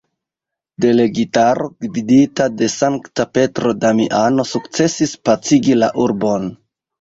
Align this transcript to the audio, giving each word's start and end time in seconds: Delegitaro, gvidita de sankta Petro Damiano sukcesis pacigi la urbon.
Delegitaro, 0.85 1.67
gvidita 1.85 2.47
de 2.61 2.69
sankta 2.77 3.27
Petro 3.39 3.75
Damiano 3.85 4.47
sukcesis 4.53 5.15
pacigi 5.31 5.77
la 5.85 5.93
urbon. 6.07 6.51